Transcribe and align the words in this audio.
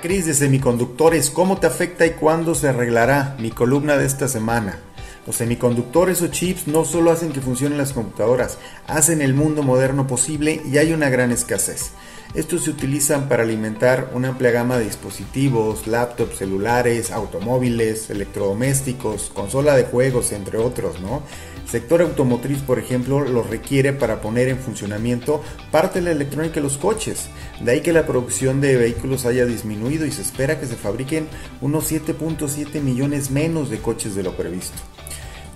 crisis 0.00 0.26
de 0.26 0.34
semiconductores, 0.34 1.30
¿cómo 1.30 1.58
te 1.58 1.66
afecta 1.66 2.06
y 2.06 2.12
cuándo 2.12 2.54
se 2.54 2.68
arreglará? 2.68 3.36
Mi 3.38 3.50
columna 3.50 3.96
de 3.96 4.06
esta 4.06 4.26
semana. 4.28 4.78
Los 5.26 5.36
semiconductores 5.36 6.22
o 6.22 6.28
chips 6.28 6.66
no 6.66 6.84
solo 6.84 7.10
hacen 7.10 7.32
que 7.32 7.40
funcionen 7.40 7.78
las 7.78 7.92
computadoras, 7.92 8.58
hacen 8.86 9.20
el 9.20 9.34
mundo 9.34 9.62
moderno 9.62 10.06
posible 10.06 10.62
y 10.70 10.78
hay 10.78 10.92
una 10.92 11.10
gran 11.10 11.30
escasez. 11.30 11.90
Estos 12.34 12.64
se 12.64 12.70
utilizan 12.70 13.28
para 13.28 13.42
alimentar 13.42 14.10
una 14.14 14.28
amplia 14.28 14.50
gama 14.50 14.78
de 14.78 14.86
dispositivos, 14.86 15.86
laptops, 15.86 16.38
celulares, 16.38 17.10
automóviles, 17.10 18.08
electrodomésticos, 18.08 19.30
consola 19.34 19.76
de 19.76 19.84
juegos, 19.84 20.32
entre 20.32 20.56
otros, 20.56 20.98
¿no? 21.00 21.22
El 21.62 21.68
sector 21.68 22.00
automotriz, 22.00 22.60
por 22.60 22.78
ejemplo, 22.78 23.20
los 23.20 23.50
requiere 23.50 23.92
para 23.92 24.22
poner 24.22 24.48
en 24.48 24.56
funcionamiento 24.56 25.42
parte 25.70 25.98
de 25.98 26.06
la 26.06 26.12
electrónica 26.12 26.54
de 26.54 26.62
los 26.62 26.78
coches. 26.78 27.26
De 27.60 27.72
ahí 27.72 27.80
que 27.82 27.92
la 27.92 28.06
producción 28.06 28.62
de 28.62 28.76
vehículos 28.76 29.26
haya 29.26 29.44
disminuido 29.44 30.06
y 30.06 30.10
se 30.10 30.22
espera 30.22 30.58
que 30.58 30.66
se 30.66 30.76
fabriquen 30.76 31.28
unos 31.60 31.92
7.7 31.92 32.80
millones 32.80 33.30
menos 33.30 33.68
de 33.68 33.78
coches 33.78 34.14
de 34.14 34.22
lo 34.22 34.34
previsto. 34.38 34.78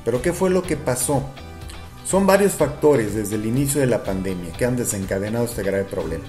Pero 0.05 0.21
¿qué 0.21 0.35
fue 0.35 0.51
lo 0.51 0.63
que 0.63 0.77
pasó? 0.77 1.25
Son 2.07 2.25
varios 2.25 2.53
factores 2.53 3.17
desde 3.17 3.35
el 3.35 3.47
inicio 3.47 3.81
de 3.81 3.89
la 3.89 4.05
pandemia 4.05 4.53
que 4.53 4.65
han 4.65 4.77
desencadenado 4.77 5.45
este 5.45 5.65
grave 5.65 5.83
problema. 5.83 6.23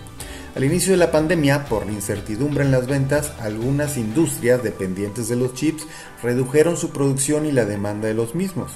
Al 0.56 0.64
inicio 0.64 0.92
de 0.92 0.98
la 0.98 1.12
pandemia, 1.12 1.66
por 1.66 1.86
la 1.86 1.92
incertidumbre 1.92 2.64
en 2.64 2.72
las 2.72 2.88
ventas, 2.88 3.32
algunas 3.40 3.96
industrias 3.96 4.64
dependientes 4.64 5.30
de 5.30 5.36
los 5.36 5.54
chips 5.54 5.86
redujeron 6.24 6.78
su 6.78 6.90
producción 6.90 7.46
y 7.46 7.52
la 7.52 7.66
demanda 7.66 8.08
de 8.08 8.16
los 8.16 8.34
mismos. 8.34 8.72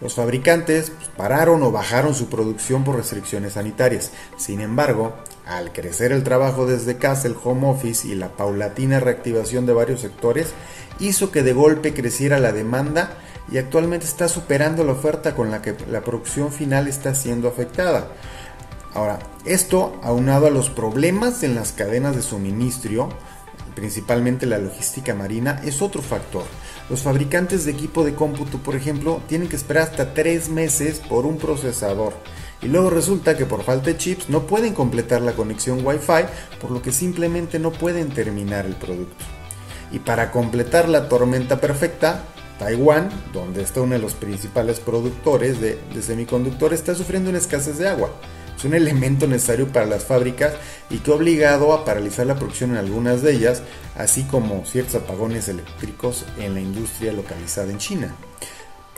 Los 0.00 0.14
fabricantes 0.14 0.88
pues, 0.88 1.10
pararon 1.18 1.62
o 1.62 1.70
bajaron 1.70 2.14
su 2.14 2.30
producción 2.30 2.82
por 2.82 2.96
restricciones 2.96 3.52
sanitarias. 3.52 4.12
Sin 4.38 4.62
embargo, 4.62 5.16
al 5.48 5.72
crecer 5.72 6.12
el 6.12 6.22
trabajo 6.22 6.66
desde 6.66 6.98
casa, 6.98 7.26
el 7.26 7.36
home 7.42 7.68
office 7.68 8.06
y 8.06 8.14
la 8.14 8.28
paulatina 8.28 9.00
reactivación 9.00 9.64
de 9.64 9.72
varios 9.72 10.02
sectores, 10.02 10.48
hizo 11.00 11.30
que 11.30 11.42
de 11.42 11.54
golpe 11.54 11.94
creciera 11.94 12.38
la 12.38 12.52
demanda 12.52 13.16
y 13.50 13.56
actualmente 13.56 14.04
está 14.04 14.28
superando 14.28 14.84
la 14.84 14.92
oferta 14.92 15.34
con 15.34 15.50
la 15.50 15.62
que 15.62 15.74
la 15.90 16.02
producción 16.02 16.52
final 16.52 16.86
está 16.86 17.14
siendo 17.14 17.48
afectada. 17.48 18.08
Ahora, 18.92 19.20
esto 19.46 19.98
aunado 20.02 20.46
a 20.46 20.50
los 20.50 20.68
problemas 20.68 21.42
en 21.42 21.54
las 21.54 21.72
cadenas 21.72 22.14
de 22.14 22.22
suministro, 22.22 23.08
principalmente 23.74 24.44
la 24.44 24.58
logística 24.58 25.14
marina, 25.14 25.62
es 25.64 25.80
otro 25.80 26.02
factor. 26.02 26.44
Los 26.90 27.02
fabricantes 27.02 27.64
de 27.64 27.70
equipo 27.70 28.04
de 28.04 28.14
cómputo, 28.14 28.58
por 28.58 28.74
ejemplo, 28.74 29.22
tienen 29.28 29.48
que 29.48 29.56
esperar 29.56 29.84
hasta 29.84 30.12
tres 30.12 30.50
meses 30.50 31.00
por 31.00 31.24
un 31.24 31.38
procesador. 31.38 32.12
Y 32.60 32.66
luego 32.66 32.90
resulta 32.90 33.36
que 33.36 33.46
por 33.46 33.62
falta 33.62 33.90
de 33.90 33.96
chips 33.96 34.28
no 34.28 34.46
pueden 34.46 34.74
completar 34.74 35.22
la 35.22 35.32
conexión 35.32 35.86
Wi-Fi, 35.86 36.24
por 36.60 36.70
lo 36.70 36.82
que 36.82 36.90
simplemente 36.90 37.58
no 37.58 37.70
pueden 37.70 38.08
terminar 38.10 38.66
el 38.66 38.74
producto. 38.74 39.24
Y 39.92 40.00
para 40.00 40.30
completar 40.32 40.88
la 40.88 41.08
tormenta 41.08 41.60
perfecta, 41.60 42.24
Taiwán, 42.58 43.10
donde 43.32 43.62
está 43.62 43.80
uno 43.80 43.94
de 43.94 44.00
los 44.00 44.14
principales 44.14 44.80
productores 44.80 45.60
de, 45.60 45.78
semiconductores, 46.02 46.80
está 46.80 46.94
sufriendo 46.94 47.30
una 47.30 47.38
escasez 47.38 47.78
de 47.78 47.88
agua. 47.88 48.10
Es 48.56 48.64
un 48.64 48.74
elemento 48.74 49.28
necesario 49.28 49.68
para 49.68 49.86
las 49.86 50.04
fábricas 50.04 50.54
y 50.90 50.98
que 50.98 51.12
ha 51.12 51.14
obligado 51.14 51.72
a 51.72 51.84
paralizar 51.84 52.26
la 52.26 52.34
producción 52.34 52.70
en 52.70 52.78
algunas 52.78 53.22
de 53.22 53.34
ellas, 53.34 53.62
así 53.96 54.24
como 54.24 54.66
ciertos 54.66 54.96
apagones 54.96 55.48
eléctricos 55.48 56.24
en 56.38 56.54
la 56.54 56.60
industria 56.60 57.12
localizada 57.12 57.70
en 57.70 57.78
China. 57.78 58.16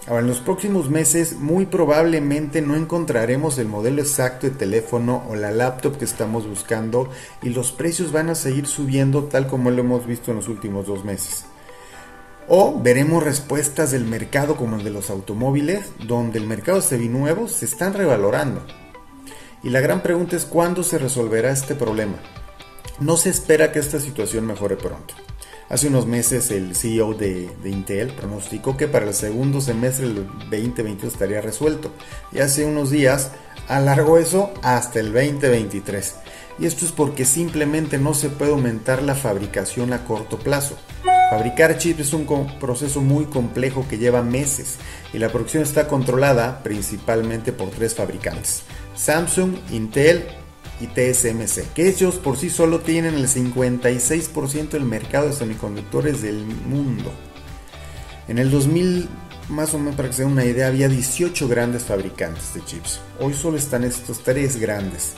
Ahora, 0.07 0.21
en 0.21 0.29
los 0.29 0.41
próximos 0.41 0.89
meses 0.89 1.37
muy 1.37 1.67
probablemente 1.67 2.63
no 2.63 2.75
encontraremos 2.75 3.59
el 3.59 3.69
modelo 3.69 4.01
exacto 4.01 4.47
de 4.47 4.57
teléfono 4.57 5.25
o 5.29 5.37
la 5.37 5.51
laptop 5.51 5.99
que 5.99 6.07
estamos 6.07 6.49
buscando 6.49 7.11
y 7.43 7.51
los 7.51 7.71
precios 7.73 8.11
van 8.11 8.31
a 8.31 8.35
seguir 8.35 8.67
subiendo 8.67 9.25
tal 9.25 9.47
como 9.47 9.71
lo 9.71 9.83
hemos 9.83 10.07
visto 10.07 10.31
en 10.31 10.39
los 10.39 10.49
últimos 10.49 10.87
dos 10.87 11.05
meses. 11.05 11.45
O 12.49 12.81
veremos 12.81 13.23
respuestas 13.23 13.93
del 13.93 14.05
mercado 14.05 14.57
como 14.57 14.77
el 14.77 14.85
de 14.85 14.91
los 14.91 15.11
automóviles, 15.11 15.93
donde 16.07 16.39
el 16.39 16.47
mercado 16.47 16.81
de 16.81 16.87
seminuevos 16.87 17.53
se 17.53 17.67
están 17.67 17.95
revalorando. 17.95 18.67
Y 19.63 19.69
la 19.69 19.81
gran 19.81 20.03
pregunta 20.03 20.35
es 20.35 20.47
cuándo 20.47 20.83
se 20.83 20.99
resolverá 20.99 21.53
este 21.53 21.75
problema. 21.75 22.17
No 22.99 23.17
se 23.17 23.31
espera 23.31 23.71
que 23.71 23.79
esta 23.79 24.01
situación 24.01 24.47
mejore 24.47 24.77
pronto. 24.77 25.15
Hace 25.71 25.87
unos 25.87 26.07
meses 26.07 26.51
el 26.51 26.75
CEO 26.75 27.15
de, 27.15 27.49
Intel 27.65 28.09
pronosticó 28.09 28.77
que 28.77 28.89
para 28.89 29.07
el 29.07 29.15
segundo 29.15 29.61
semestre 29.61 30.09
del 30.09 30.27
2022 30.51 31.13
estaría 31.13 31.41
resuelto. 31.41 31.93
Y 32.33 32.41
hace 32.41 32.65
unos 32.65 32.91
días 32.91 33.31
alargó 33.69 34.19
eso 34.19 34.53
hasta 34.63 34.99
el 34.99 35.13
2023. 35.13 36.17
Y 36.59 36.67
esto 36.67 36.85
es 36.85 36.91
porque 36.91 37.25
simplemente 37.25 37.99
no 37.99 38.15
se 38.15 38.31
puede 38.31 38.51
aumentar 38.51 39.01
la 39.05 39.15
fabricación 39.15 39.93
a 39.93 40.05
corto 40.05 40.41
plazo. 40.41 40.77
Fabricar 41.31 41.79
chips 41.79 42.01
es 42.01 42.13
un 42.15 42.27
proceso 42.59 43.01
muy 43.01 43.27
complejo 43.27 43.87
que 43.89 43.99
lleva 43.99 44.23
meses 44.23 44.79
y 45.13 45.19
la 45.19 45.29
producción 45.29 45.63
está 45.63 45.87
controlada 45.87 46.65
principalmente 46.65 47.53
por 47.53 47.71
tres 47.71 47.95
fabricantes, 47.95 48.65
Samsung, 48.97 49.55
Intel 49.71 50.27
y 50.81 50.87
TSMC, 50.87 51.73
que 51.75 51.89
ellos 51.89 52.17
por 52.17 52.37
sí 52.37 52.51
solo 52.51 52.81
tienen 52.81 53.15
el 53.15 53.29
56% 53.29 54.71
del 54.71 54.85
mercado 54.85 55.29
de 55.29 55.35
semiconductores 55.35 56.23
del 56.23 56.45
mundo. 56.45 57.13
En 58.29 58.39
el 58.39 58.51
2000, 58.51 59.09
más 59.49 59.75
o 59.75 59.79
menos 59.79 59.97
para 59.97 60.09
que 60.09 60.15
se 60.15 60.23
den 60.23 60.33
una 60.33 60.45
idea, 60.45 60.69
había 60.69 60.89
18 60.89 61.49
grandes 61.49 61.85
fabricantes 61.85 62.55
de 62.55 62.65
chips. 62.65 63.01
Hoy 63.19 63.35
solo 63.35 63.59
están 63.59 63.85
estos 63.85 64.23
tres 64.23 64.59
grandes. 64.59 65.15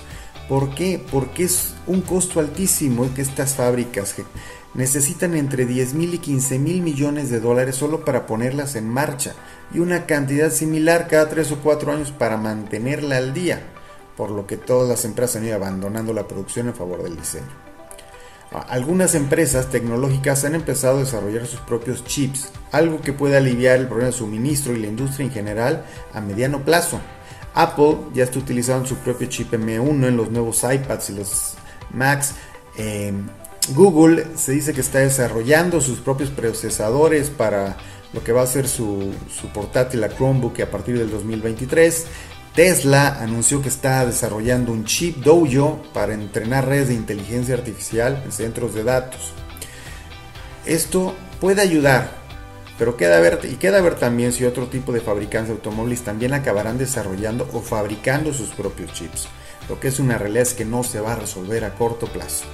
¿Por 0.48 0.74
qué? 0.74 1.02
Porque 1.10 1.44
es 1.44 1.74
un 1.86 2.00
costo 2.00 2.40
altísimo 2.40 3.08
que 3.14 3.22
estas 3.22 3.54
fábricas 3.54 4.14
necesitan 4.74 5.34
entre 5.34 5.66
10 5.66 5.94
mil 5.94 6.14
y 6.14 6.18
15 6.18 6.58
mil 6.58 6.82
millones 6.82 7.30
de 7.30 7.40
dólares 7.40 7.76
solo 7.76 8.04
para 8.04 8.26
ponerlas 8.26 8.74
en 8.74 8.88
marcha 8.88 9.34
y 9.72 9.78
una 9.78 10.06
cantidad 10.06 10.50
similar 10.50 11.08
cada 11.08 11.28
3 11.28 11.52
o 11.52 11.58
4 11.60 11.92
años 11.92 12.10
para 12.10 12.36
mantenerla 12.36 13.18
al 13.18 13.34
día, 13.34 13.71
por 14.16 14.30
lo 14.30 14.46
que 14.46 14.56
todas 14.56 14.88
las 14.88 15.04
empresas 15.04 15.36
han 15.36 15.46
ido 15.46 15.56
abandonando 15.56 16.12
la 16.12 16.28
producción 16.28 16.68
en 16.68 16.74
favor 16.74 17.02
del 17.02 17.16
diseño. 17.16 17.72
Algunas 18.68 19.14
empresas 19.14 19.70
tecnológicas 19.70 20.44
han 20.44 20.54
empezado 20.54 20.98
a 20.98 21.00
desarrollar 21.00 21.46
sus 21.46 21.60
propios 21.60 22.04
chips, 22.04 22.50
algo 22.70 23.00
que 23.00 23.14
puede 23.14 23.38
aliviar 23.38 23.78
el 23.78 23.86
problema 23.86 24.10
de 24.10 24.16
suministro 24.16 24.74
y 24.74 24.80
la 24.80 24.88
industria 24.88 25.24
en 25.24 25.32
general 25.32 25.86
a 26.12 26.20
mediano 26.20 26.62
plazo. 26.62 27.00
Apple 27.54 27.96
ya 28.12 28.24
está 28.24 28.38
utilizando 28.38 28.86
su 28.86 28.96
propio 28.96 29.28
chip 29.28 29.52
M1 29.52 30.06
en 30.06 30.16
los 30.16 30.30
nuevos 30.30 30.62
iPads 30.64 31.10
y 31.10 31.14
los 31.14 31.54
Macs. 31.92 32.34
Eh, 32.76 33.12
Google 33.74 34.26
se 34.36 34.52
dice 34.52 34.72
que 34.74 34.80
está 34.80 34.98
desarrollando 34.98 35.80
sus 35.80 36.00
propios 36.00 36.30
procesadores 36.30 37.30
para 37.30 37.76
lo 38.12 38.22
que 38.22 38.32
va 38.32 38.42
a 38.42 38.46
ser 38.46 38.68
su, 38.68 39.14
portátil, 39.54 40.00
la 40.00 40.08
Chromebook, 40.08 40.60
a 40.60 40.70
partir 40.70 40.98
del 40.98 41.10
2023. 41.10 42.06
Tesla 42.54 43.16
anunció 43.22 43.62
que 43.62 43.70
está 43.70 44.04
desarrollando 44.04 44.72
un 44.72 44.84
chip 44.84 45.24
Dojo 45.24 45.82
para 45.94 46.12
entrenar 46.12 46.68
redes 46.68 46.88
de 46.88 46.94
inteligencia 46.94 47.54
artificial 47.54 48.20
en 48.26 48.30
centros 48.30 48.74
de 48.74 48.84
datos. 48.84 49.32
Esto 50.66 51.14
puede 51.40 51.62
ayudar, 51.62 52.10
pero 52.78 52.98
queda 52.98 53.20
ver 53.20 53.40
y 53.44 53.54
queda 53.54 53.80
ver 53.80 53.94
también 53.94 54.34
si 54.34 54.44
otro 54.44 54.66
tipo 54.66 54.92
de 54.92 55.00
fabricantes 55.00 55.48
de 55.48 55.54
automóviles 55.54 56.02
también 56.02 56.34
acabarán 56.34 56.76
desarrollando 56.76 57.48
o 57.54 57.62
fabricando 57.62 58.34
sus 58.34 58.50
propios 58.50 58.92
chips. 58.92 59.28
Lo 59.70 59.80
que 59.80 59.88
es 59.88 59.98
una 59.98 60.18
realidad 60.18 60.42
es 60.42 60.52
que 60.52 60.66
no 60.66 60.82
se 60.82 61.00
va 61.00 61.14
a 61.14 61.16
resolver 61.16 61.64
a 61.64 61.74
corto 61.74 62.06
plazo. 62.06 62.44